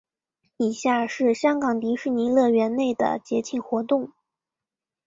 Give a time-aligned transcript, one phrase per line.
[0.57, 4.11] 以下是香港迪士尼乐园内的节庆活动。